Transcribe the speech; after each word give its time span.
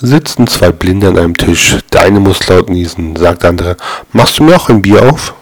Sitzen 0.00 0.46
zwei 0.46 0.70
Blinde 0.70 1.08
an 1.08 1.18
einem 1.18 1.36
Tisch. 1.36 1.76
Der 1.92 2.02
eine 2.02 2.20
muss 2.20 2.46
laut 2.46 2.70
niesen, 2.70 3.16
sagt 3.16 3.42
der 3.42 3.50
andere. 3.50 3.76
Machst 4.12 4.38
du 4.38 4.44
mir 4.44 4.54
auch 4.54 4.68
ein 4.68 4.80
Bier 4.80 5.10
auf? 5.10 5.34